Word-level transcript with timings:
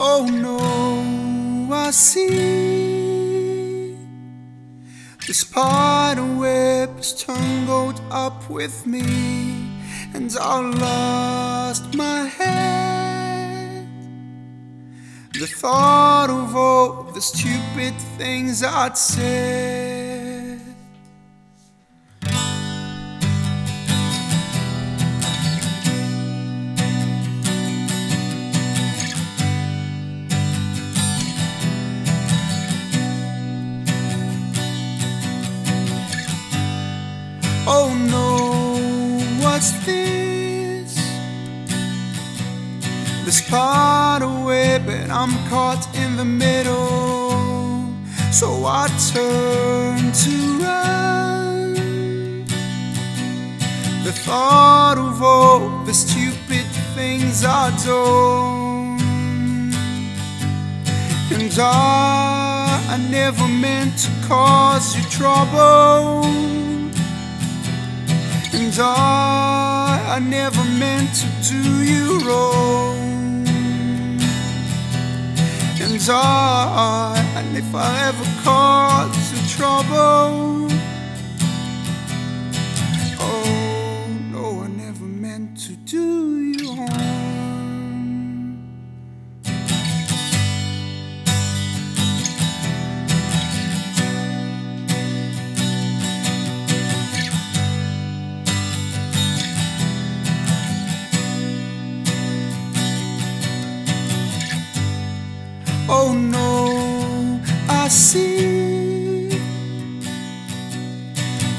Oh 0.00 0.26
no, 0.30 1.74
I 1.74 1.90
see 1.90 3.18
the 5.26 5.34
spider 5.34 6.24
web 6.24 7.00
is 7.00 7.12
tangled 7.12 8.00
up 8.10 8.48
with 8.48 8.86
me, 8.86 9.02
and 10.14 10.34
I 10.40 10.60
lost 10.60 11.94
my 11.96 12.26
head. 12.26 13.88
The 15.32 15.46
thought 15.46 16.30
of 16.30 16.54
all 16.54 17.02
the 17.12 17.20
stupid 17.20 17.94
things 18.16 18.62
I'd 18.62 18.96
said. 18.96 19.77
What's 39.58 39.72
this? 39.84 40.94
The 43.24 43.32
spider 43.32 44.28
web, 44.46 44.88
and 44.88 45.10
I'm 45.10 45.32
caught 45.48 45.84
in 45.96 46.16
the 46.16 46.24
middle. 46.24 47.92
So 48.30 48.48
I 48.64 48.86
turn 49.12 50.12
to 50.22 50.34
run. 50.62 51.74
The 54.04 54.12
thought 54.24 54.96
of 54.96 55.20
all 55.20 55.84
the 55.84 55.92
stupid 55.92 56.66
things 56.94 57.44
I 57.44 57.64
do. 57.88 58.02
And 61.34 61.52
I, 61.58 62.94
I 62.94 62.96
never 63.10 63.48
meant 63.48 63.98
to 64.04 64.10
cause 64.28 64.96
you 64.96 65.02
trouble. 65.10 66.77
And 68.60 68.76
I, 68.80 70.16
I 70.16 70.18
never 70.18 70.64
meant 70.64 71.14
to 71.14 71.26
do 71.48 71.84
you 71.84 72.18
wrong. 72.26 73.46
And 75.80 76.02
I, 76.10 77.24
and 77.36 77.56
if 77.56 77.72
I 77.72 78.08
ever 78.08 78.24
caused 78.42 79.32
you 79.32 79.48
trouble, 79.48 80.68
oh 83.20 84.06
no, 84.32 84.62
I 84.64 84.66
never 84.66 85.04
meant 85.04 85.56
to 85.60 85.76
do 85.76 86.40
you 86.40 86.74
harm. 86.74 87.27
Oh 105.90 106.12
no, 106.12 107.40
I 107.66 107.88
see 107.88 109.28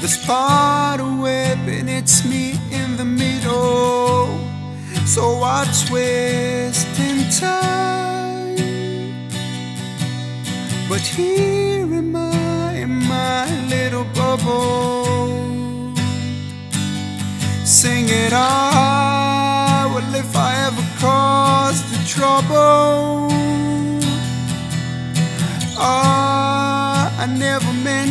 the 0.00 0.06
spider 0.06 1.10
web 1.20 1.58
and 1.66 1.90
it's 1.90 2.24
me 2.24 2.52
in 2.70 2.96
the 2.96 3.04
middle. 3.04 4.28
So 5.04 5.42
I 5.42 5.64
twist 5.84 6.86
and 7.00 7.32
tie. 7.32 8.54
But 10.88 11.00
here 11.00 11.92
am 11.92 12.14
I 12.14 12.74
in 12.84 12.92
my 13.08 13.46
little 13.66 14.04
bubble. 14.14 15.92
Sing 17.64 18.06
it 18.08 18.32
out. 18.32 19.90
Well, 19.92 20.14
if 20.14 20.36
I 20.36 20.66
ever 20.68 20.86
caused 21.00 21.84
the 21.92 21.98
trouble. 22.06 22.69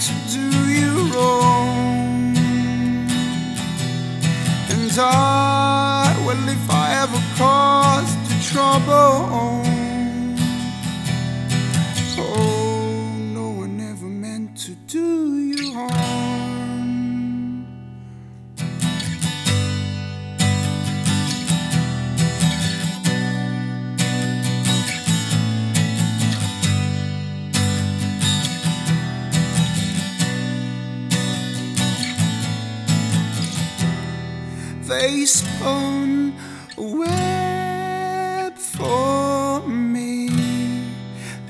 To 0.00 0.12
do 0.32 0.70
you 0.70 1.12
wrong. 1.12 2.34
And 4.70 4.98
I, 4.98 6.16
well, 6.26 6.48
if 6.48 6.70
I 6.70 7.02
ever 7.02 7.20
caused 7.36 8.18
you 8.30 8.40
trouble, 8.50 9.28
oh 12.18 13.14
no, 13.34 13.62
I 13.62 13.66
never 13.66 14.06
meant 14.06 14.56
to 14.64 14.74
do 14.86 15.38
you 15.38 15.74
harm. 15.74 16.09
They 34.90 35.24
spun 35.24 36.34
a 36.76 36.82
web 36.82 38.54
for 38.58 39.60
me. 39.68 40.28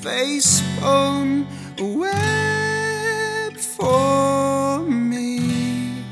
They 0.03 0.41
spun 0.41 1.47
a 1.79 1.85
web 1.85 3.57
for 3.57 4.81
me. 4.83 6.05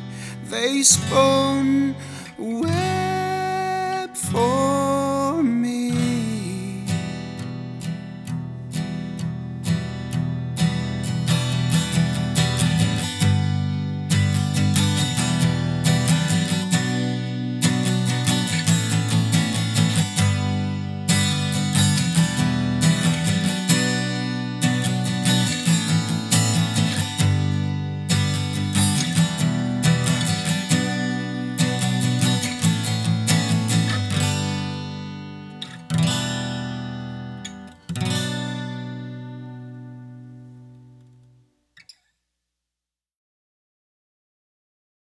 They 0.44 0.82
spun 0.82 1.94